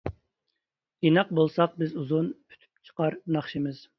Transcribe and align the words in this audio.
ئىناق 1.09 1.29
بولساق 1.41 1.75
بىز 1.83 1.93
ئۇزۇن، 2.03 2.31
پۈتۈپ 2.53 2.91
چىقار 2.91 3.21
ناخشىمىز. 3.37 3.87